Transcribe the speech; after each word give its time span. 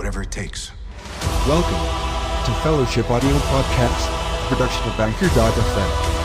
Whatever 0.00 0.22
it 0.22 0.30
takes. 0.30 0.72
Welcome 1.46 1.74
to 2.46 2.60
Fellowship 2.62 3.10
Audio 3.10 3.36
Podcast, 3.36 4.48
production 4.48 4.88
of 4.88 4.98
Anchor.fm. 4.98 6.19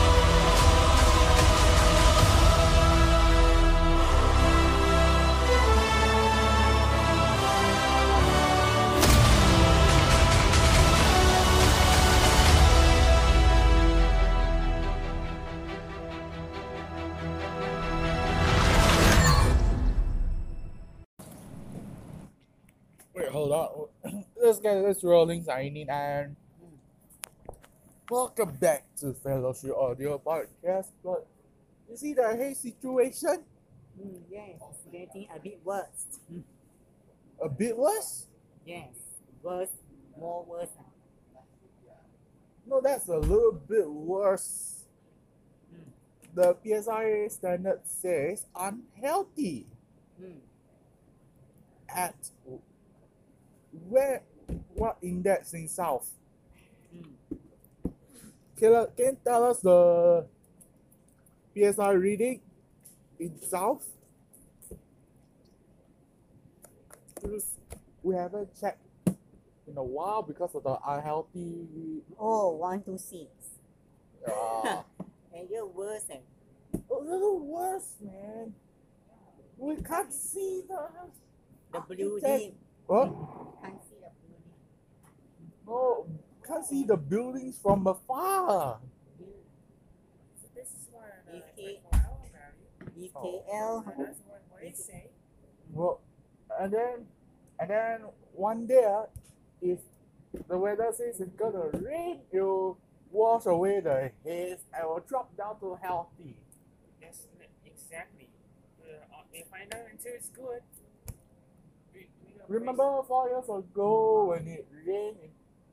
Get 24.85 25.01
rolling, 25.01 25.41
signing 25.41 25.89
and 25.89 26.35
welcome 28.07 28.51
back 28.61 28.85
to 28.97 29.13
Fellowship 29.13 29.73
Audio 29.75 30.21
Podcast. 30.23 30.89
But 31.03 31.25
you 31.89 31.97
see 31.97 32.13
the 32.13 32.35
hate 32.37 32.55
situation 32.55 33.43
Mm, 33.99 34.19
yes, 34.29 34.61
it's 34.69 34.85
getting 34.91 35.27
a 35.35 35.39
bit 35.39 35.59
worse. 35.63 36.19
A 37.41 37.49
bit 37.49 37.75
worse? 37.75 38.27
Yes, 38.63 38.93
worse, 39.41 39.71
more 40.19 40.45
worse. 40.45 40.69
No, 42.67 42.79
that's 42.79 43.07
a 43.07 43.17
little 43.17 43.53
bit 43.53 43.89
worse. 43.89 44.83
Mm, 45.73 46.35
The 46.35 46.55
PSIA 46.63 47.31
standard 47.31 47.81
says 47.85 48.45
unhealthy 48.55 49.65
mm. 50.21 50.37
at 51.89 52.29
where 53.89 54.21
what 54.75 54.97
index 55.01 55.53
in 55.53 55.67
South? 55.67 56.09
Mm. 56.95 57.05
Can, 58.57 58.71
you- 58.71 58.87
can 58.95 59.05
you 59.05 59.17
tell 59.25 59.43
us 59.43 59.59
the 59.59 60.25
PSI 61.55 61.91
reading 61.91 62.41
in 63.19 63.41
South? 63.41 63.85
We 68.03 68.15
haven't 68.15 68.49
checked 68.59 68.81
in 69.67 69.77
a 69.77 69.83
while 69.83 70.21
because 70.21 70.53
of 70.53 70.63
the 70.63 70.77
unhealthy. 70.87 72.01
Oh, 72.19 72.51
one 72.55 72.83
to 72.83 72.97
six. 72.97 73.29
Uh, 74.27 74.81
And 75.37 75.49
you're 75.49 75.65
worse. 75.67 76.05
eh? 76.09 76.19
a 76.73 76.93
little 77.03 77.39
worse, 77.39 77.95
man. 78.01 78.53
We 79.57 79.75
can't 79.77 80.13
see 80.13 80.61
the. 80.67 80.77
The 81.73 81.77
architect. 81.79 81.99
building. 81.99 82.55
What? 82.87 83.07
Can't 83.61 83.83
see 83.83 83.95
the 83.99 84.11
building. 84.21 84.43
No, 85.67 86.07
can't 86.47 86.54
see 86.67 86.83
the 86.83 86.97
buildings 86.97 87.59
from 87.61 87.85
afar. 87.87 88.79
This 90.55 90.67
is 90.67 90.87
what 90.91 91.03
uh, 91.29 91.37
DK 91.57 91.79
value. 91.91 93.09
DKL. 93.09 93.85
That's 93.85 94.19
what, 94.25 94.41
what 94.49 94.63
it 94.63 94.77
say. 94.77 95.09
Well, 95.71 96.01
and 96.59 96.73
then, 96.73 97.05
and 97.59 97.69
then 97.69 97.99
one 98.33 98.65
day, 98.67 99.03
if 99.61 99.79
the 100.47 100.57
weather 100.57 100.91
says 100.91 101.19
it's 101.19 101.35
gonna 101.35 101.69
rain, 101.73 102.19
it'll 102.31 102.77
wash 103.11 103.45
away 103.45 103.79
the 103.79 104.11
haze 104.23 104.59
and 104.73 104.87
will 104.87 105.03
drop 105.07 105.35
down 105.37 105.59
to 105.59 105.77
healthy. 105.81 106.35
Yes, 107.01 107.27
exactly. 107.65 108.29
Uh, 108.81 109.23
they 109.31 109.45
find 109.51 109.73
out 109.73 109.81
until 109.91 110.11
it's 110.13 110.29
good. 110.29 110.61
We, 111.93 112.07
we 112.25 112.33
Remember 112.47 113.01
four 113.07 113.29
years 113.29 113.45
ago 113.45 114.25
when 114.29 114.47
it 114.47 114.67
rained 114.85 115.17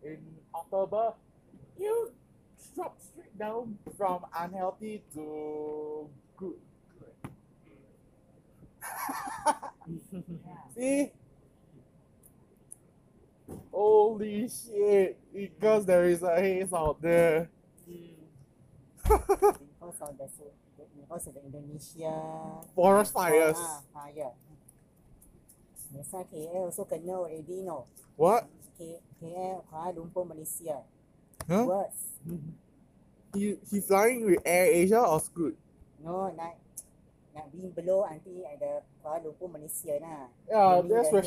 in, 0.02 0.10
in 0.10 0.18
October, 0.54 1.14
you 1.78 2.12
drop 2.74 2.98
straight 3.00 3.36
down 3.38 3.78
from 3.96 4.24
unhealthy 4.36 5.02
to 5.14 6.08
good. 6.36 6.54
See? 10.76 11.12
Holy 13.72 14.48
shit, 14.48 15.18
because 15.34 15.86
there 15.86 16.04
is 16.04 16.22
a 16.22 16.36
haze 16.36 16.72
out 16.72 17.00
there. 17.02 17.48
Because 19.82 20.00
of 20.00 20.16
the 20.16 20.28
because 20.96 21.26
of 21.26 21.34
the 21.34 21.42
Indonesia 21.44 22.14
Forest 22.74 23.12
fires. 23.12 23.56
Ah, 23.58 23.82
fire. 23.92 24.30
Biasa 25.92 26.24
KL 26.32 26.72
also 26.72 26.88
kena 26.88 27.20
already 27.20 27.60
no. 27.62 27.84
What? 28.16 28.48
K, 28.80 28.96
KL 29.20 29.60
Kuala 29.68 29.92
Lumpur 29.92 30.24
Malaysia. 30.24 30.80
Huh? 31.44 31.64
Worse. 31.68 32.02
He, 33.36 33.56
he 33.68 33.80
flying 33.80 34.24
with 34.24 34.40
Air 34.44 34.72
Asia 34.72 35.00
or 35.00 35.20
Scoot? 35.20 35.56
No, 36.00 36.32
nak 36.32 36.56
nak 37.32 37.48
bring 37.52 37.72
below 37.72 38.04
nanti 38.08 38.44
ada 38.48 38.80
Kuala 39.04 39.20
Lumpur 39.28 39.52
Malaysia 39.52 40.00
nah. 40.00 40.32
Yeah, 40.48 40.80
Maybe 40.80 40.96
that's 40.96 41.12
where 41.12 41.24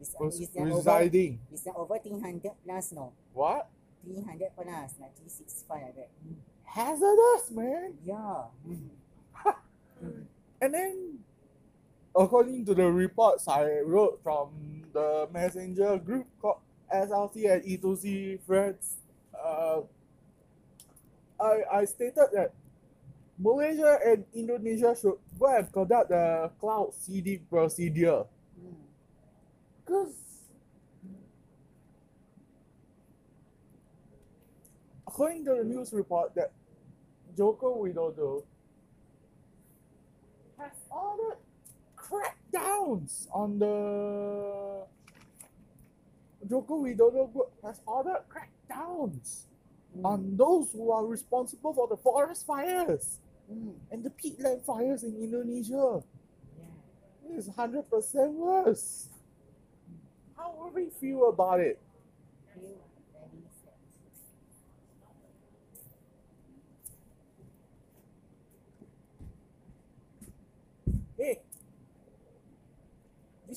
It's, 0.00 0.16
was 0.16 0.40
it's 0.40 0.56
not 0.56 0.64
over, 0.64 0.76
residing. 0.80 1.38
it's 1.52 1.66
not 1.68 1.76
over 1.76 1.98
300 2.00 2.40
plus 2.64 2.92
no. 2.96 3.12
What? 3.36 3.68
300 4.08 4.48
plus, 4.56 4.96
nak 4.96 5.12
365 5.12 5.92
ada. 5.92 6.04
Hazardous, 6.64 7.52
man. 7.52 7.92
Yeah. 8.00 8.48
And 10.64 10.72
then, 10.72 11.20
according 12.16 12.64
to 12.66 12.74
the 12.74 12.90
reports 12.90 13.46
I 13.48 13.80
wrote 13.80 14.20
from 14.22 14.50
the 14.92 15.28
messenger 15.32 15.98
group 15.98 16.26
called 16.40 16.58
SLC 16.92 17.52
and 17.52 17.62
E2C 17.62 18.40
friends, 18.42 18.96
uh, 19.38 19.80
I, 21.40 21.62
I 21.72 21.84
stated 21.84 22.26
that 22.32 22.52
Malaysia 23.38 23.98
and 24.04 24.24
Indonesia 24.34 24.94
should 25.00 25.16
go 25.38 25.46
and 25.56 25.72
conduct 25.72 26.10
the 26.10 26.50
cloud 26.60 26.92
seeding 26.98 27.40
procedure. 27.48 28.24
Because 29.86 30.12
according 35.06 35.44
to 35.44 35.54
the 35.54 35.64
news 35.64 35.92
report 35.92 36.34
that 36.34 36.52
Joko 37.36 37.82
Widodo 37.82 38.42
has 40.58 40.72
ordered 40.90 41.38
crackdowns 42.52 43.26
on 43.32 43.58
the 43.58 44.86
Joko 46.48 46.82
Widodo 46.84 47.32
group 47.32 47.52
has 47.62 47.80
ordered 47.86 48.22
crackdowns 48.28 49.44
on 50.04 50.36
those 50.36 50.72
who 50.72 50.90
are 50.90 51.04
responsible 51.06 51.74
for 51.74 51.88
the 51.88 51.96
forest 51.96 52.46
fires 52.46 53.18
Hmm. 53.50 53.70
and 53.90 54.04
the 54.04 54.10
peatland 54.10 54.62
fires 54.64 55.02
in 55.02 55.16
Indonesia. 55.16 56.04
Yeah. 56.56 57.34
It 57.34 57.38
is 57.38 57.48
hundred 57.48 57.90
percent 57.90 58.30
worse. 58.34 59.08
How 60.36 60.54
will 60.56 60.70
we 60.70 60.90
feel 60.90 61.28
about 61.28 61.58
it? 61.58 61.80
Feel 62.54 62.78
very 63.12 63.42
sad. 63.60 63.74
Hey, 71.16 71.40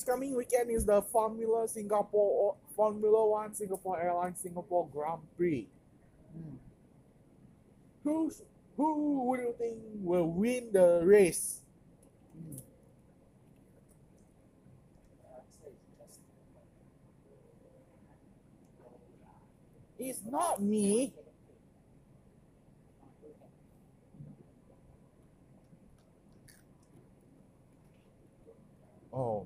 this 0.03 0.11
coming 0.11 0.35
weekend 0.35 0.69
is 0.69 0.85
the 0.85 1.01
Formula 1.01 1.67
Singapore 1.67 2.55
Formula 2.75 3.29
One 3.29 3.53
Singapore 3.53 4.01
Airlines 4.01 4.39
Singapore 4.39 4.87
Grand 4.91 5.21
Prix. 5.37 5.67
Hmm. 6.33 6.55
Who's 8.03 8.41
who 8.75 9.23
would 9.23 9.39
you 9.39 9.55
think 9.57 9.77
will 9.95 10.27
win 10.27 10.69
the 10.71 11.01
race? 11.03 11.61
Hmm. 12.33 12.57
It's 19.99 20.19
not 20.25 20.61
me. 20.61 21.13
Oh. 29.13 29.45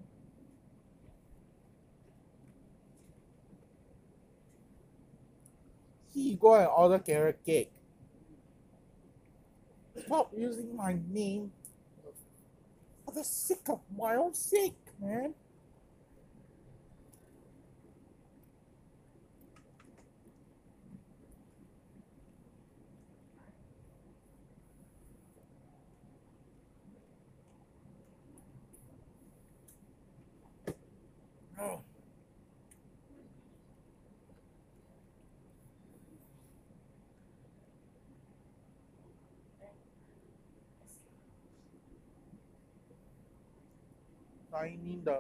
He 6.17 6.33
go 6.33 6.55
and 6.55 6.67
order 6.67 6.97
carrot 6.97 7.39
cake. 7.45 7.71
Stop 10.03 10.31
using 10.35 10.75
my 10.75 10.97
name 11.11 11.51
for 13.05 13.11
the 13.11 13.23
sake 13.23 13.69
of 13.69 13.81
my 13.95 14.15
own 14.15 14.33
sake, 14.33 14.73
man. 14.99 15.35
The 44.61 45.19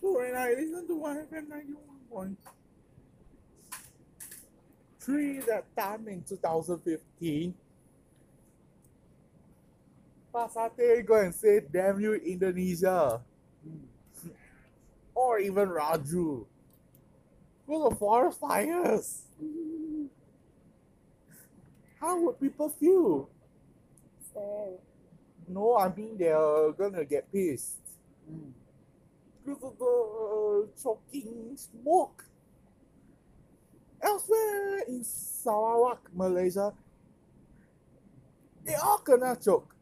So 0.00 0.18
when 0.18 0.34
I 0.34 0.50
listen 0.58 0.86
to 0.88 0.96
one 0.96 1.16
FM 1.18 1.48
ninety 1.48 1.74
one 1.74 2.00
point 2.10 2.38
three 5.00 5.40
that 5.40 5.64
time 5.76 6.08
in 6.08 6.22
two 6.22 6.36
thousand 6.36 6.78
fifteen, 6.80 7.54
Pasate 10.34 11.04
go 11.06 11.20
and 11.20 11.34
say 11.34 11.60
damn 11.60 12.00
you 12.00 12.14
Indonesia 12.14 13.20
or 15.14 15.38
even 15.38 15.68
Raju. 15.68 16.46
For 17.66 17.90
the 17.90 17.96
forest 17.96 18.38
fires. 18.40 19.22
How 22.00 22.20
would 22.20 22.40
people 22.40 22.68
feel? 22.68 23.30
Sad. 24.34 24.78
No, 25.48 25.76
I 25.76 25.94
mean 25.94 26.16
they're 26.18 26.72
gonna 26.72 27.04
get 27.04 27.30
pissed 27.32 27.78
Hmm. 28.28 28.50
because 29.44 29.62
of 29.64 29.78
the 29.78 29.84
uh, 29.86 30.66
choking 30.82 31.56
smoke. 31.56 32.24
Elsewhere 34.02 34.80
in 34.88 35.02
Sarawak, 35.04 36.10
Malaysia, 36.14 36.74
they 38.64 38.74
are 38.74 38.98
gonna 39.04 39.36
choke. 39.36 39.74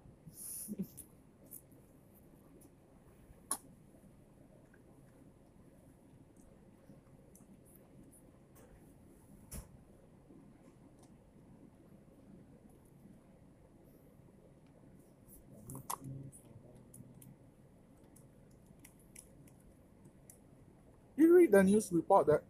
You 21.17 21.33
read 21.51 21.67
the 21.67 21.71
news 21.71 21.89
report 21.93 22.27
that 22.27 22.43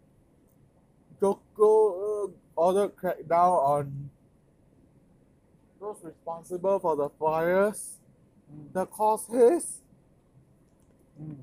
Joko 1.21 2.25
uh, 2.27 2.29
ordered 2.57 2.97
crackdown 2.97 3.59
on 3.63 4.11
those 5.81 5.97
responsible 6.05 6.79
for 6.79 6.97
the 6.97 7.09
fires 7.19 7.97
Hmm. 8.51 8.67
that 8.73 8.91
caused 8.91 9.31
his. 9.31 9.81
Hmm. 11.17 11.35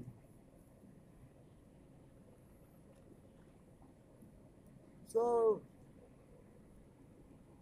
So, 5.07 5.61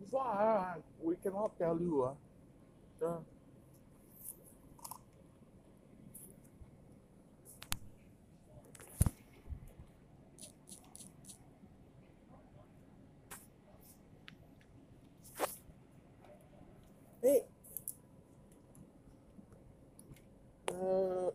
why 0.09 0.75
uh, 0.77 0.79
we 1.01 1.15
cannot 1.17 1.57
tell 1.57 1.79
you. 1.79 2.03
Uh, 2.03 2.13
the, 2.99 3.17
hey. 17.21 17.43
Uh, 20.71 21.31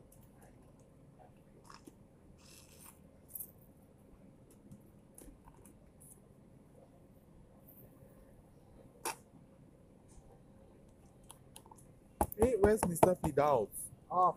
hey, 12.41 12.55
where's 12.59 12.81
Mr. 12.83 13.17
Fidaus? 13.21 13.69
Off. 14.11 14.37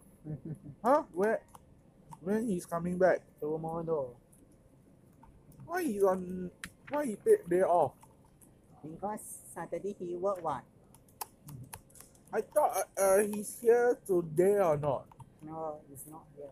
Huh? 0.84 1.04
Where? 1.14 1.42
When 2.22 2.48
he's 2.48 2.66
coming 2.66 2.98
back? 2.98 3.20
Tomorrow. 3.40 4.16
Why 5.66 5.84
he's 5.84 6.04
on? 6.04 6.52
Why 6.90 7.06
he 7.06 7.16
take 7.16 7.50
day 7.50 7.62
off? 7.62 7.94
Because 8.84 9.40
Saturday 9.54 9.96
he 10.00 10.16
work 10.16 10.44
what? 10.44 10.64
I 12.34 12.42
thought 12.42 12.78
uh, 12.98 13.02
uh, 13.02 13.18
he's 13.24 13.60
here 13.62 13.98
today 14.08 14.58
or 14.60 14.78
not. 14.78 15.06
No, 15.46 15.80
he's 15.90 16.04
not 16.10 16.24
here. 16.36 16.48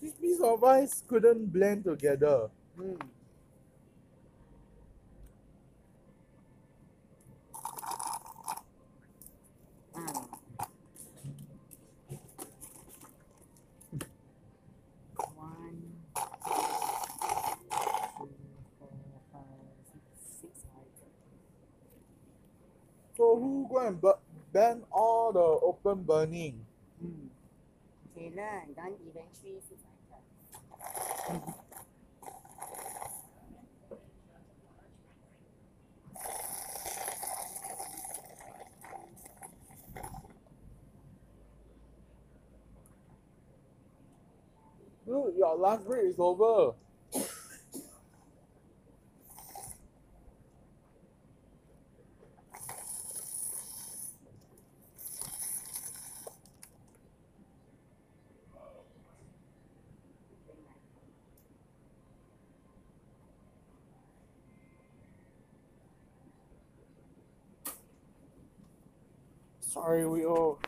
This 0.00 0.14
piece 0.30 0.40
of 0.40 0.62
ice 0.62 1.02
couldn't 1.08 1.52
blend 1.52 1.84
together. 1.84 2.48
One, 15.16 15.92
two, 18.18 18.28
four, 18.78 18.88
five, 19.32 19.42
six, 19.90 20.02
six 20.40 20.64
items. 20.76 21.16
So 23.16 23.36
who 23.36 23.66
go 23.70 23.86
and 23.86 24.00
bu- 24.00 24.20
ban 24.52 24.82
all 24.92 25.32
the 25.32 25.40
open 25.40 26.02
burning? 26.04 26.64
Hmm. 27.00 27.28
Okay 28.12 28.32
lah, 28.36 28.66
then 28.76 28.94
eventually. 29.06 29.60
Look, 45.06 45.34
your 45.36 45.56
lunch 45.56 45.84
break 45.86 46.06
is 46.06 46.16
over. 46.18 46.74
We 69.90 70.24
all. 70.24 70.60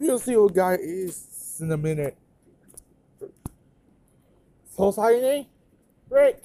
We'll 0.00 0.18
see 0.18 0.36
what 0.36 0.52
guy 0.52 0.74
is 0.80 1.58
in 1.60 1.70
a 1.70 1.76
minute. 1.76 2.16
So 4.76 4.90
signing, 4.90 5.46
break. 6.08 6.38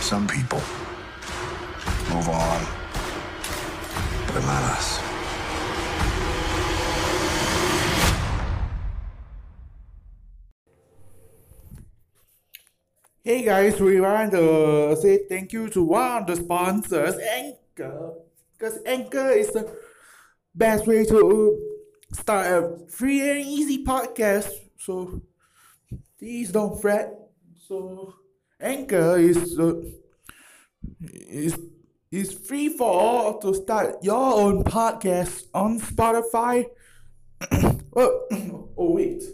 Some 0.00 0.26
people 0.26 0.62
move 2.08 2.28
on, 2.30 2.66
but 4.28 4.40
not 4.46 4.62
us. 4.72 5.05
Hey 13.26 13.42
guys, 13.42 13.80
we 13.80 14.00
want 14.00 14.30
to 14.30 14.96
say 15.02 15.26
thank 15.26 15.52
you 15.52 15.68
to 15.70 15.82
one 15.82 16.22
of 16.22 16.26
the 16.28 16.36
sponsors, 16.36 17.18
Anchor. 17.18 18.12
Because 18.52 18.78
Anchor 18.86 19.30
is 19.30 19.50
the 19.50 19.68
best 20.54 20.86
way 20.86 21.04
to 21.06 21.60
start 22.12 22.46
a 22.46 22.86
free 22.86 23.28
and 23.28 23.40
easy 23.40 23.84
podcast. 23.84 24.48
So 24.78 25.22
please 26.20 26.52
don't 26.52 26.80
fret. 26.80 27.18
So 27.66 28.14
Anchor 28.60 29.18
is 29.18 29.58
uh, 29.58 29.74
is 31.10 31.58
is 32.12 32.32
free 32.32 32.68
for 32.68 32.88
all 32.88 33.40
to 33.40 33.54
start 33.54 34.04
your 34.04 34.34
own 34.38 34.62
podcast 34.62 35.46
on 35.52 35.80
Spotify. 35.80 36.66
oh, 37.96 38.20
oh 38.78 38.92
wait. 38.92 39.24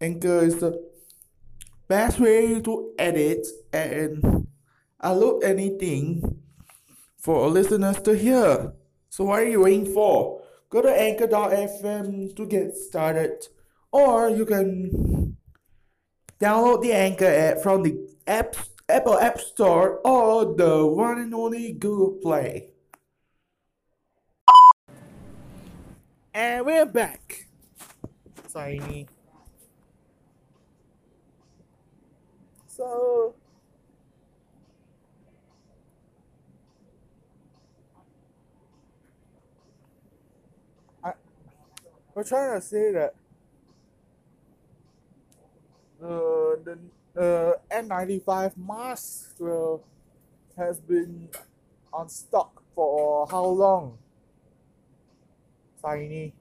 Anchor 0.00 0.42
is 0.42 0.58
the 0.58 0.91
best 1.92 2.18
way 2.18 2.58
to 2.58 2.94
edit 2.98 3.46
and 3.70 4.48
upload 5.04 5.44
anything 5.44 6.24
for 7.18 7.50
listeners 7.50 8.00
to 8.00 8.16
hear. 8.16 8.72
So 9.10 9.24
what 9.24 9.40
are 9.40 9.44
you 9.44 9.60
waiting 9.60 9.92
for? 9.92 10.40
Go 10.70 10.80
to 10.80 10.88
anchor.fm 10.88 12.34
to 12.34 12.46
get 12.46 12.74
started. 12.74 13.46
Or 13.92 14.30
you 14.30 14.46
can 14.46 15.36
download 16.40 16.80
the 16.80 16.94
Anchor 16.94 17.26
app 17.26 17.60
from 17.60 17.82
the 17.82 17.92
app, 18.26 18.56
Apple 18.88 19.18
App 19.18 19.38
Store 19.38 20.00
or 20.02 20.56
the 20.56 20.86
one 20.86 21.18
and 21.18 21.34
only 21.34 21.74
Google 21.74 22.16
Play. 22.22 22.70
And 26.32 26.64
we're 26.64 26.86
back. 26.86 27.48
Sorry. 28.48 29.06
So 32.82 33.32
I 41.04 41.12
we're 42.12 42.24
trying 42.24 42.60
to 42.60 42.66
say 42.66 42.90
that 42.90 43.14
uh, 46.02 46.08
the 46.64 46.78
the 47.14 47.14
the 47.14 47.58
N95 47.70 48.56
mask 48.56 49.36
will 49.38 49.84
has 50.56 50.80
been 50.80 51.28
on 51.92 52.08
stock 52.08 52.62
for 52.74 53.28
how 53.28 53.44
long? 53.44 53.98
Tiny. 55.80 56.32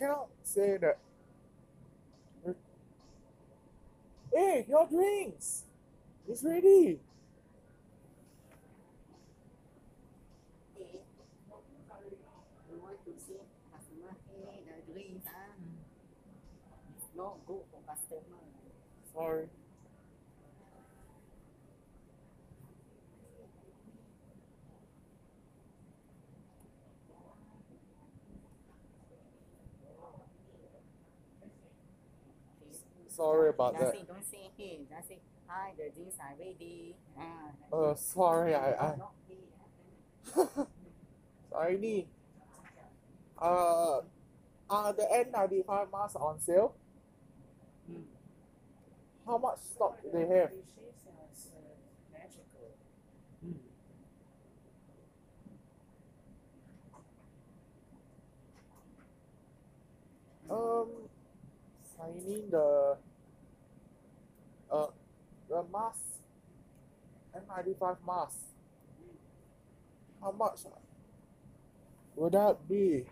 Cannot 0.00 0.28
say 0.42 0.78
that. 0.78 0.98
Hey, 4.32 4.64
your 4.66 4.86
drinks! 4.88 5.64
It's 6.26 6.42
ready! 6.42 7.00
Eh, 10.78 10.84
we 12.70 12.78
want 12.78 13.04
to 13.04 13.10
see 13.26 13.40
customer 13.70 14.16
hey 14.30 14.62
the 14.64 14.92
drinks 14.92 15.26
ah. 15.28 15.52
It's 16.96 17.08
not 17.14 17.36
good 17.46 17.64
for 17.70 17.80
customer. 17.86 18.40
Sorry. 19.12 19.48
Sorry 33.20 33.50
about 33.50 33.78
that. 33.78 33.92
say, 33.92 34.04
don't 34.08 34.24
say 34.24 34.50
hey, 34.56 34.80
just 34.88 35.08
say 35.08 35.18
hi, 35.46 35.72
the 35.76 35.90
drinks 35.94 36.16
are 36.18 36.34
ready. 36.38 36.96
Ah, 37.18 37.76
Uh, 37.76 37.94
sorry, 37.94 38.54
I, 38.54 38.72
I, 38.72 38.96
not 38.96 39.12
sorry. 41.50 42.08
Uh, 43.38 44.00
are 44.70 44.92
the 44.94 45.02
N95 45.02 45.92
masks 45.92 46.16
on 46.16 46.40
sale? 46.40 46.74
Hmm. 47.86 48.00
How 49.26 49.36
much 49.36 49.58
stock 49.60 50.00
do 50.02 50.08
they 50.12 50.26
have? 50.34 50.50
Um, 60.50 60.88
signing 61.96 62.50
the 62.50 62.96
mask 65.72 66.10
N95 67.34 67.96
mask. 68.06 68.38
How 70.20 70.32
much 70.32 70.60
would 72.16 72.32
that 72.32 72.68
be? 72.68 73.06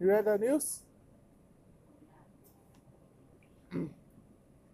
You 0.00 0.08
read 0.08 0.24
the 0.24 0.38
news? 0.38 0.80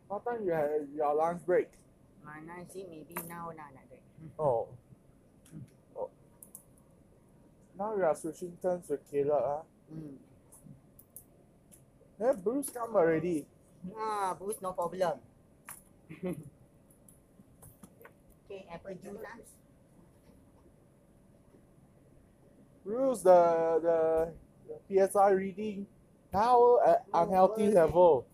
what 0.09 0.25
time 0.25 0.45
you 0.45 0.53
had 0.53 0.89
your 0.95 1.15
lunch 1.15 1.45
break? 1.47 1.69
My 2.25 2.39
sih 2.71 2.87
maybe 2.87 3.19
now 3.27 3.51
lah 3.51 3.67
nak. 3.75 3.91
Oh. 4.39 4.69
oh. 5.99 6.11
Now 7.75 7.97
you 7.97 8.05
are 8.05 8.15
switching 8.15 8.57
turns 8.63 8.87
with 8.89 9.03
Caleb, 9.11 9.43
ah. 9.43 9.63
Hmm. 9.91 10.15
Then 12.19 12.39
Bruce 12.39 12.71
come 12.71 12.95
already. 12.95 13.47
Ah, 13.99 14.37
boost 14.39 14.63
no 14.63 14.71
problem. 14.71 15.19
okay, 18.53 18.67
apple 18.73 18.93
lah. 19.17 19.41
Bruce, 22.85 23.23
the 23.23 23.81
the, 23.81 24.33
the 24.69 25.09
PSI 25.09 25.31
reading 25.31 25.87
now 26.33 26.79
at 26.87 27.05
unhealthy 27.15 27.69
level. 27.69 28.27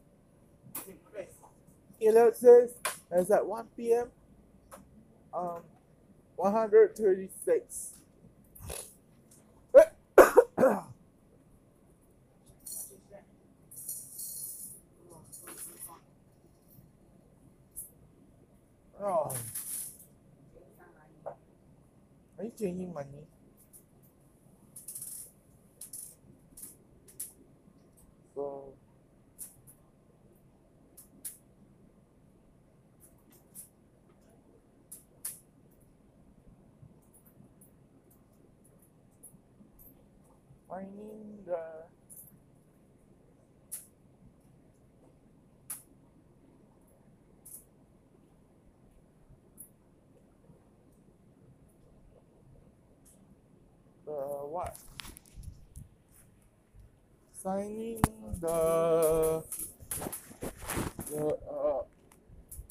Caleb 2.01 2.35
says 2.35 2.75
it's 3.11 3.31
at 3.31 3.45
1 3.45 3.67
p.m. 3.77 4.09
Um, 5.35 5.63
136. 6.37 7.91
oh, 19.01 19.35
are 22.61 22.65
you 22.65 22.71
changing 22.71 22.93
money? 22.93 23.27
So. 28.35 28.73
Finding 40.69 41.43
the 41.47 41.59
the 54.07 54.13
what? 54.59 54.75
Signing 57.41 58.03
the 58.41 59.45
the 61.11 61.39
uh 61.47 61.83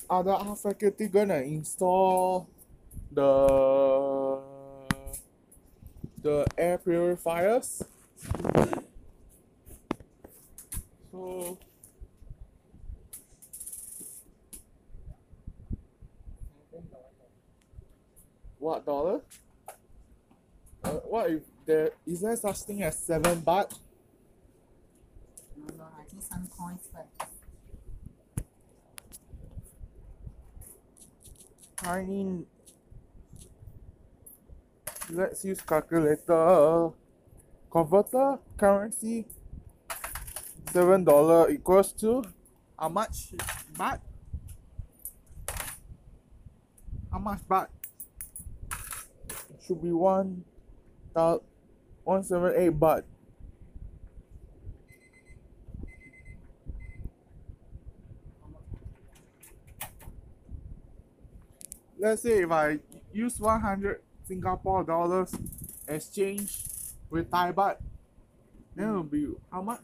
art 0.10 0.60
faculty 0.60 1.08
gonna 1.08 1.40
install 1.48 2.50
the 3.12 4.42
the 6.22 6.46
air 6.58 6.78
purifiers? 6.78 7.84
Is 22.08 22.22
there 22.22 22.36
such 22.36 22.60
thing 22.64 22.84
as 22.84 22.98
seven 22.98 23.42
baht? 23.42 23.70
No, 25.58 25.76
no, 25.78 25.84
I 26.00 26.04
think 26.10 26.24
some 26.24 26.48
coins 26.48 26.88
first. 26.88 27.32
I 31.84 32.02
mean, 32.04 32.46
let's 35.12 35.44
use 35.44 35.62
calculator. 35.62 36.90
Converter 37.70 38.40
currency. 38.56 39.26
Seven 40.72 41.04
dollar 41.04 41.50
equals 41.50 41.92
to 41.94 42.24
how 42.80 42.90
much 42.90 43.34
baht? 43.74 44.00
How 47.12 47.20
much 47.20 47.40
baht? 47.50 47.68
Should 49.66 49.82
be 49.82 49.92
one 49.92 50.46
thou 51.14 51.42
one 52.08 52.24
seven 52.24 52.54
eight 52.56 52.80
baht. 52.80 53.04
let's 62.00 62.22
say 62.22 62.44
if 62.44 62.52
I 62.52 62.80
use 63.12 63.40
100 63.40 64.02
Singapore 64.24 64.84
dollars 64.84 65.36
exchange 65.88 66.64
with 67.10 67.30
Thai 67.32 67.52
baht, 67.52 67.78
Then 68.76 68.94
will 68.94 69.04
be 69.04 69.28
how 69.52 69.62
much? 69.62 69.82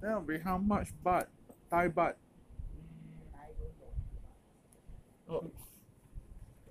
Then 0.00 0.14
will 0.14 0.20
be 0.20 0.38
how 0.38 0.58
much 0.58 0.88
baht? 1.04 1.26
Thai 1.70 1.88
baht. 1.88 2.14
Mm, 2.72 3.34
I 3.34 3.46
don't 3.58 3.74
know. 3.80 3.92
Oh. 5.28 5.50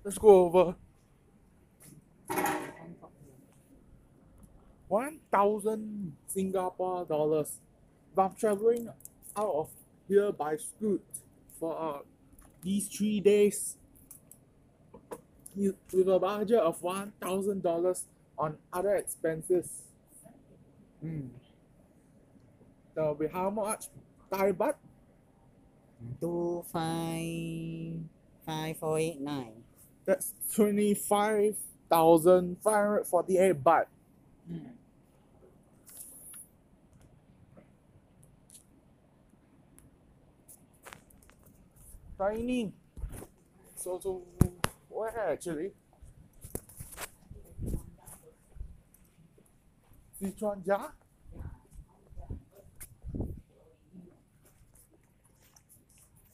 Let's 0.02 0.18
go 0.18 0.46
over. 0.46 0.74
On 2.30 2.36
top 3.00 3.12
here. 3.22 3.34
One 4.88 5.20
thousand 5.30 6.16
Singapore 6.26 7.04
dollars. 7.04 7.60
I'm 8.16 8.34
traveling 8.34 8.88
out 9.36 9.54
of 9.54 9.68
here 10.08 10.32
by 10.32 10.56
scoot 10.56 11.04
for 11.60 11.78
uh, 11.78 11.98
these 12.62 12.88
three 12.88 13.20
days 13.20 13.76
with 15.54 16.08
a 16.08 16.18
budget 16.18 16.58
of 16.58 16.82
one 16.82 17.12
thousand 17.20 17.62
dollars 17.62 18.06
on 18.36 18.56
other 18.72 18.96
expenses. 18.96 19.82
Mm. 21.04 21.28
That 22.94 23.04
will 23.04 23.14
be 23.14 23.28
how 23.28 23.50
much? 23.50 23.86
Thai 24.32 24.50
baht? 24.50 24.74
Two 26.20 26.64
five 26.72 28.17
five 28.48 28.78
four 28.78 28.98
eight 28.98 29.20
nine. 29.20 29.52
That's 30.06 30.32
twenty 30.54 30.94
five 30.94 31.54
thousand 31.90 32.56
five 32.64 32.74
hundred 32.74 33.04
forty 33.04 33.36
eight 33.36 33.62
baht. 33.62 33.84
Mm. 34.50 34.72
Tiny. 42.16 42.72
So 43.76 44.00
so 44.02 44.22
where 44.88 45.30
actually? 45.30 45.72
Sichuan 50.18 50.66
Ja? 50.66 50.88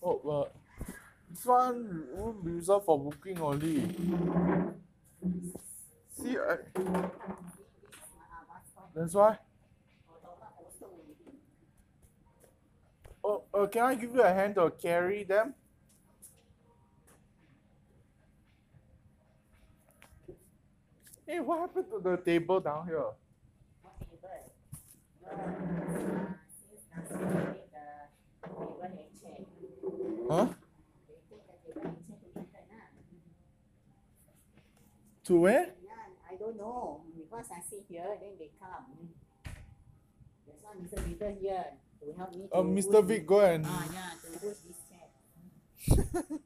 Oh, 0.01 0.21
uh, 0.25 0.64
this 1.45 1.51
one 1.51 2.43
be 2.43 2.53
reserved 2.53 2.87
for 2.87 2.99
booking 2.99 3.41
only. 3.41 3.83
See, 6.17 6.37
I, 6.39 6.57
that's 8.95 9.15
why. 9.15 9.39
Oh, 13.23 13.43
uh, 13.53 13.67
can 13.67 13.85
I 13.85 13.95
give 13.95 14.15
you 14.15 14.23
a 14.23 14.33
hand 14.33 14.55
to 14.55 14.71
carry 14.71 15.25
them? 15.25 15.55
Hey, 21.27 21.41
what 21.41 21.61
happened 21.61 21.87
to 21.91 22.01
the 22.01 22.17
table 22.19 22.61
down 22.61 22.87
here? 22.87 23.05
What 23.83 23.99
table? 23.99 24.29
No, 25.45 26.37
uh, 26.37 26.47
since 26.47 26.85
last 26.95 27.13
week 27.15 27.65
the 27.73 28.33
table 28.59 28.89
they 28.95 29.09
check. 29.21 29.41
Huh? 30.31 30.47
They 31.07 31.15
take 31.21 31.37
the 31.37 31.53
table 31.69 31.83
and 31.85 32.47
check 32.47 32.69
to 32.69 32.73
return 32.75 32.91
lah. 35.24 35.24
To 35.35 35.41
where? 35.41 35.67
Yeah, 35.83 35.91
I 36.31 36.37
don't 36.37 36.57
know 36.57 37.03
because 37.17 37.47
I 37.51 37.59
sit 37.69 37.87
here 37.89 38.07
then 38.21 38.39
they 38.39 38.51
come. 38.55 39.11
That's 40.47 40.63
why 40.63 40.79
Mr. 40.79 41.03
Victor 41.03 41.35
here 41.43 41.65
to 41.99 42.15
help 42.17 42.37
me. 42.37 42.47
Uh, 42.53 42.63
to 42.63 42.69
Mr. 42.69 43.05
Vic, 43.05 43.27
go 43.27 43.41
and. 43.41 43.67
Ah, 43.67 43.85
yeah, 43.93 44.31
to 44.31 44.39
push 44.39 44.59
this 44.63 44.79
chair. 44.87 46.25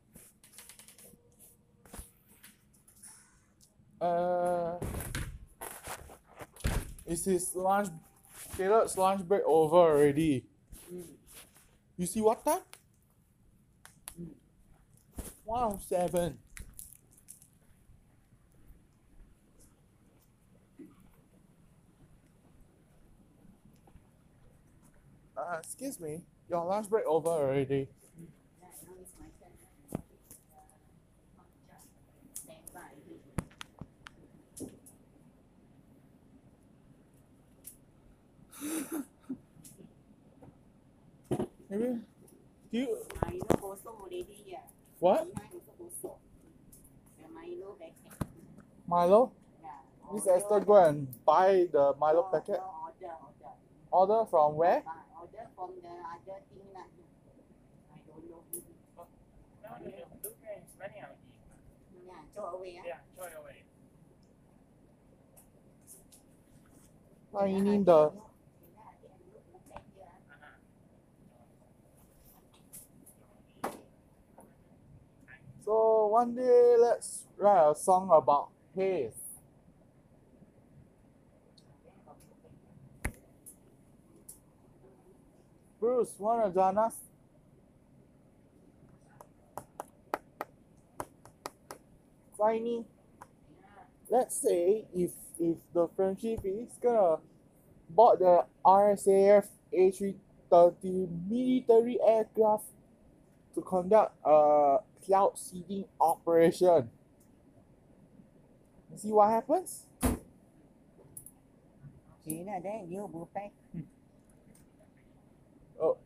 Uh, 4.00 4.78
is 7.04 7.24
his 7.24 7.56
lunch, 7.56 7.88
Caleb's 8.56 8.96
lunch 8.96 9.26
break 9.26 9.42
over 9.44 9.74
already? 9.74 10.46
Mm. 10.88 11.02
You 11.96 12.06
see 12.06 12.20
what 12.20 12.44
time? 12.44 12.60
One 15.44 15.62
oh 15.74 15.80
seven. 15.84 16.38
Uh, 25.48 25.56
excuse 25.60 25.98
me, 25.98 26.20
your 26.50 26.62
lunch 26.62 26.90
break 26.90 27.06
over 27.06 27.30
already. 27.30 27.88
Yeah, 28.60 28.68
now 28.84 28.92
it's 29.00 29.14
my 29.16 29.32
turn. 29.40 29.56
Stand 32.34 32.68
by. 32.74 32.92
Maybe. 41.70 42.04
Do 42.70 42.76
you 42.76 42.98
Milo 43.24 43.48
kosong 43.56 43.96
already 44.04 44.28
here. 44.28 44.60
what? 45.00 45.24
Milo 47.32 47.72
packet. 47.80 48.12
Milo? 48.86 49.32
Yeah. 49.62 50.12
Miss 50.12 50.26
Esther 50.28 50.60
go 50.60 50.76
and 50.84 51.08
buy 51.24 51.68
the 51.72 51.94
Milo 51.98 52.28
packet. 52.28 52.60
Order, 52.60 53.16
order. 53.24 53.56
Order 53.90 54.28
from 54.28 54.56
where? 54.56 54.82
Buy, 54.84 55.07
from 55.58 55.74
the 55.82 55.90
other 55.90 56.38
thing 56.54 56.70
lah. 56.70 56.86
I 57.90 57.98
don't 58.06 58.30
know. 58.30 58.46
No, 58.94 59.02
no, 59.82 59.90
no. 59.90 60.06
Look 60.22 60.38
at 60.46 60.62
it's 60.62 60.78
running 60.78 61.02
out. 61.02 61.18
Yeah, 62.06 62.22
throw 62.30 62.54
away 62.54 62.78
ah. 62.78 62.86
Yeah, 62.86 63.02
throw 63.18 63.26
away. 63.42 63.66
I 67.34 67.58
need 67.58 67.84
the 67.86 67.92
Uh-huh. 67.92 68.14
So 75.64 76.06
one 76.06 76.34
day 76.38 76.76
let's 76.78 77.26
write 77.36 77.70
a 77.70 77.74
song 77.74 78.08
about 78.14 78.50
haze. 78.76 79.27
Bruce, 85.98 86.14
wanna 86.16 86.48
join 86.54 86.78
us? 86.78 86.94
Tiny. 92.38 92.84
Let's 94.08 94.36
say 94.36 94.86
if 94.94 95.10
if 95.40 95.56
the 95.74 95.88
friendship 95.96 96.38
is 96.44 96.78
gonna 96.80 97.16
board 97.90 98.20
the 98.20 98.46
RSAF 98.64 99.48
A330 99.74 101.08
military 101.28 101.98
aircraft 102.00 102.66
to 103.56 103.60
conduct 103.60 104.14
a 104.24 104.78
cloud 105.04 105.32
seeding 105.34 105.86
operation. 106.00 106.90
You 108.92 108.98
see 108.98 109.10
what 109.10 109.30
happens? 109.30 109.82
Lah, 112.24 112.60
then 112.62 112.86
you 112.88 113.10
go 113.12 113.28
back. 113.34 113.50
Oh, 115.80 115.96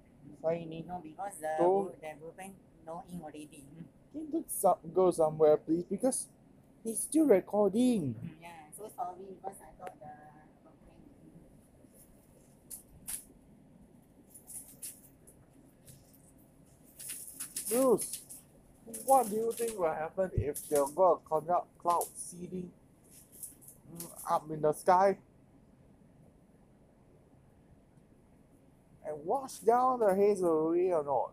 Tiny. 0.52 0.84
No, 0.86 1.00
because 1.02 1.32
the 1.40 1.54
bu- 1.58 1.92
the 2.00 2.12
no 2.86 3.02
ink 3.10 3.22
already. 3.22 3.64
Can 4.12 4.28
you 4.32 4.44
some, 4.48 4.76
go 4.94 5.10
somewhere, 5.10 5.56
please? 5.56 5.84
Because 5.88 6.28
it's 6.84 7.00
still 7.02 7.26
recording. 7.26 8.14
Yeah, 8.40 8.48
so 8.76 8.90
sorry 8.94 9.24
because 9.32 9.56
I 9.62 9.70
thought 9.80 9.96
the 9.98 10.12
bullpen. 10.62 10.98
Bruce, 17.68 18.20
what 19.06 19.28
do 19.30 19.36
you 19.36 19.52
think 19.52 19.78
will 19.78 19.92
happen 19.92 20.30
if 20.34 20.68
going 20.68 21.18
to 21.18 21.20
conduct 21.28 21.78
cloud 21.78 22.06
seeding 22.16 22.70
mm, 23.94 24.08
up 24.30 24.44
in 24.50 24.60
the 24.60 24.72
sky 24.72 25.16
and 29.12 29.24
wash 29.24 29.58
down 29.58 30.00
the 30.00 30.14
haze 30.14 30.42
away 30.42 30.92
or 30.92 31.04
not? 31.04 31.32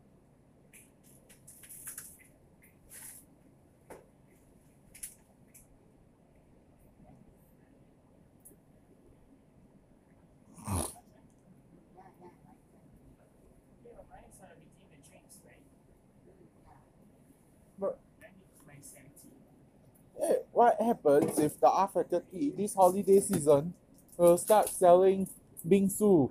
Eh, 20.21 20.35
what 20.51 20.75
happens 20.81 21.39
if 21.39 21.59
the 21.59 21.69
R 21.69 21.87
faculty 21.87 22.51
this 22.55 22.73
holiday 22.75 23.19
season 23.21 23.73
will 24.17 24.37
start 24.37 24.67
selling 24.69 25.27
bingsu? 25.67 26.29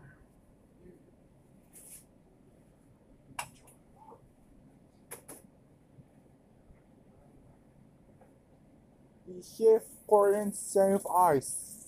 He 9.56 9.64
shaved 9.64 9.84
Korean 10.08 10.52
self 10.52 11.06
eyes. 11.06 11.86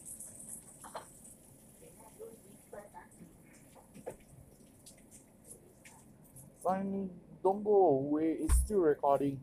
Sign 6.63 7.11
don't 7.43 7.65
go 7.65 7.87
away, 7.89 8.37
it's 8.41 8.55
still 8.57 8.81
recording. 8.81 9.41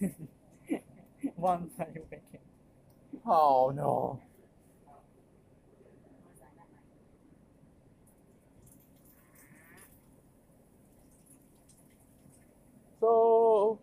Yeah. 0.00 0.08
One 1.36 1.70
time 1.76 1.94
back. 2.10 2.22
Oh 3.26 3.72
no. 3.74 4.20
So 13.00 13.78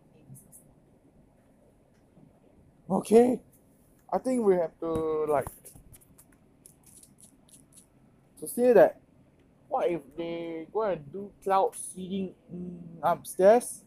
okay, 3.00 3.40
I 4.12 4.18
think 4.18 4.44
we 4.44 4.56
have 4.56 4.78
to 4.80 5.24
like 5.24 5.46
to 8.38 8.46
say 8.46 8.74
that 8.74 9.00
what 9.68 9.88
if 9.90 10.02
they 10.18 10.66
go 10.70 10.82
and 10.82 11.10
do 11.10 11.32
cloud 11.42 11.72
seeding 11.74 12.34
upstairs? 13.02 13.84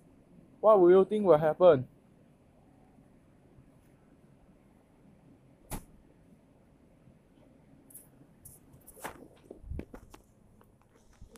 What 0.61 0.81
will 0.81 0.89
you 0.89 1.05
think 1.05 1.25
will 1.25 1.37
happen? 1.37 1.87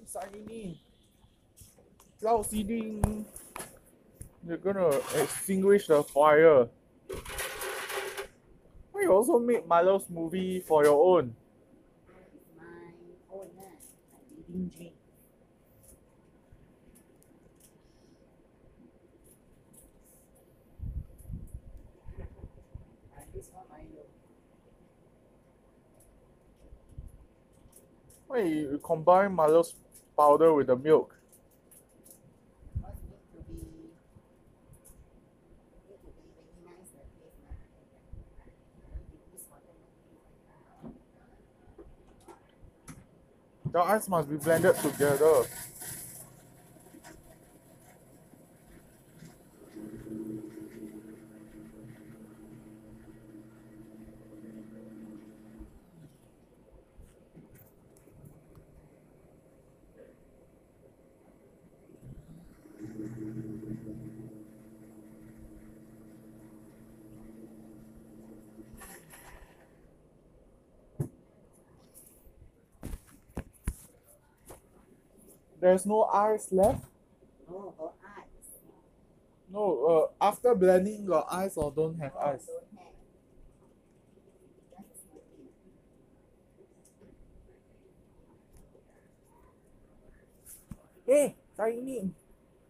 Signing 0.06 0.78
cloud 2.22 2.46
seeding 2.46 3.26
you're 4.48 4.58
gonna 4.58 4.96
extinguish 5.20 5.88
the 5.88 6.02
fire. 6.04 6.70
You 9.06 9.12
also 9.14 9.38
made 9.38 9.68
Milo's 9.68 10.10
movie 10.10 10.62
for 10.62 10.84
your 10.84 11.20
own? 11.20 11.36
My 12.58 12.64
own 13.32 13.50
lah, 13.56 13.78
like 14.12 14.26
living 14.36 14.68
dream. 14.76 14.94
Why 28.28 28.42
you 28.42 28.80
combine 28.84 29.34
Milo's 29.36 29.74
powder 30.18 30.54
with 30.54 30.68
the 30.68 30.76
milk? 30.76 31.16
Because 32.74 32.98
need 33.10 33.22
to 33.34 33.40
be 33.52 33.54
need 35.88 36.00
to 36.04 36.12
be 36.12 36.28
very 36.36 36.60
nice 36.66 36.90
the 36.92 37.04
taste 37.18 37.42
lah. 37.46 37.56
Don't 38.90 39.08
you 39.12 39.20
use 39.34 39.46
water 39.50 39.74
The 43.76 43.82
ice 43.82 44.08
must 44.08 44.30
be 44.30 44.38
blended 44.38 44.74
together. 44.78 45.44
There's 75.66 75.84
no 75.88 76.04
ice 76.04 76.52
left. 76.52 76.86
Oh, 77.50 77.74
got 77.76 77.96
ice. 78.20 78.60
No, 79.50 80.12
uh, 80.22 80.26
after 80.28 80.54
blending, 80.54 81.08
got 81.08 81.26
ice 81.32 81.58
or 81.58 81.72
don't 81.72 81.98
have 82.00 82.12
Oh, 82.16 82.20
ice. 82.30 82.46
don't 82.46 82.78
have. 82.78 82.94
Hey, 91.06 91.36
Tiny, 91.56 92.12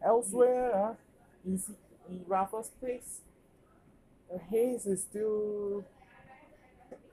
elsewhere, 0.03 0.75
uh, 0.75 0.93
in, 1.45 1.62
in 2.10 2.21
Raffles 2.27 2.69
Place, 2.79 3.21
the 4.31 4.38
haze 4.39 4.86
is 4.86 5.01
still 5.01 5.86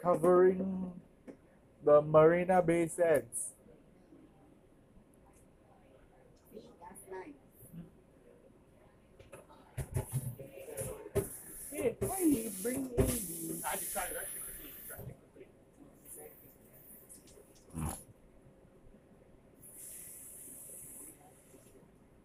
covering 0.02 0.92
the 1.84 2.02
Marina 2.02 2.60
Bay 2.62 2.88
Sands. 2.88 3.50
See, 6.52 6.60
that's 6.80 7.02
nice. 7.10 7.34
You 12.20 12.50
bring 12.62 12.76
in 12.96 13.06
the 13.06 13.62
I 13.68 13.76
decided 13.76 14.16
actually 14.20 14.40
quickly, 14.40 14.70
actually 14.90 15.14
quickly. 15.34 15.46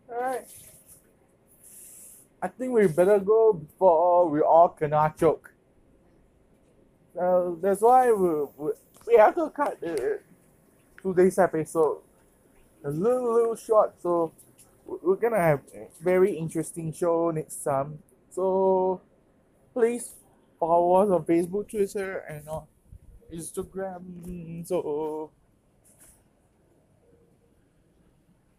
Alright. 0.10 0.48
I 2.42 2.48
think 2.48 2.74
we 2.74 2.88
better 2.88 3.20
go 3.20 3.54
before 3.54 4.28
we 4.30 4.42
all 4.42 4.76
kena 4.80 5.16
choke. 5.16 5.52
So 7.14 7.58
that's 7.62 7.82
why 7.82 8.12
we, 8.12 8.30
we, 8.58 8.72
we 9.08 9.16
have 9.16 9.36
to 9.36 9.50
cut 9.50 9.80
the 9.82 10.20
today's 11.02 11.38
episode 11.40 12.00
a 12.84 12.92
little, 12.92 13.34
little 13.34 13.56
short. 13.56 13.96
So 14.02 14.34
we- 14.86 15.00
we're 15.04 15.16
gonna 15.18 15.38
have 15.40 15.62
a 15.76 15.88
very 16.02 16.36
interesting 16.38 16.94
show 16.94 17.32
next 17.32 17.64
time. 17.64 18.00
So 18.32 19.02
please 19.78 20.16
follow 20.60 20.96
us 20.96 21.10
on 21.12 21.24
Facebook, 21.24 21.70
Twitter, 21.70 22.26
and 22.28 22.50
on 22.50 22.64
Instagram. 23.32 24.66
So 24.66 25.30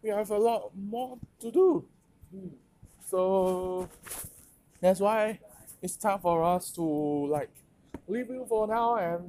we 0.00 0.10
have 0.10 0.30
a 0.30 0.38
lot 0.38 0.70
more 0.76 1.18
to 1.40 1.50
do. 1.50 1.84
So 3.04 3.88
that's 4.80 5.00
why 5.00 5.40
it's 5.82 5.96
time 5.96 6.20
for 6.20 6.44
us 6.44 6.70
to 6.72 6.82
like 6.82 7.50
leave 8.06 8.30
you 8.30 8.46
for 8.48 8.68
now 8.68 8.94
and 8.96 9.28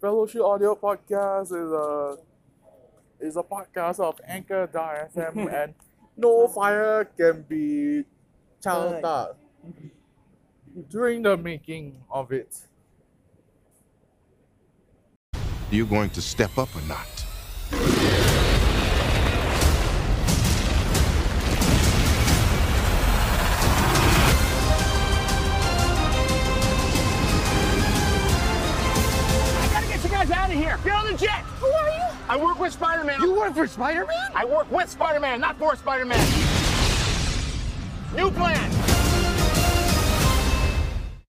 Fellowship 0.00 0.42
Audio 0.42 0.74
Podcast 0.74 1.52
is 1.54 1.70
a 1.70 2.16
is 3.20 3.36
a 3.36 3.42
podcast 3.42 4.00
of 4.00 4.20
Anchor.fm 4.26 5.52
and 5.62 5.74
no 6.16 6.48
fire 6.48 7.04
can 7.16 7.42
be 7.42 8.04
up 8.66 9.36
during 10.88 11.22
the 11.22 11.36
making 11.36 11.96
of 12.10 12.32
it. 12.32 12.56
You 15.70 15.86
going 15.86 16.10
to 16.10 16.20
step 16.20 16.58
up 16.58 16.74
or 16.74 16.82
not? 16.82 17.06
I 29.52 29.68
gotta 29.72 29.86
get 29.86 30.02
you 30.02 30.10
guys 30.10 30.30
out 30.30 30.50
of 30.50 30.56
here. 30.56 30.76
Get 30.82 30.92
on 30.92 31.06
the 31.06 31.16
jet. 31.16 31.42
Who 31.60 31.66
are 31.66 31.88
you? 31.88 32.02
I 32.28 32.36
work 32.36 32.58
with 32.58 32.72
Spider-Man. 32.72 33.20
You 33.20 33.34
work 33.34 33.54
for 33.54 33.66
Spider-Man? 33.66 34.32
I 34.34 34.44
work 34.44 34.70
with 34.70 34.88
Spider-Man, 34.88 35.40
not 35.40 35.56
for 35.58 35.76
Spider-Man. 35.76 36.18
New 38.16 38.30
plan. 38.32 38.79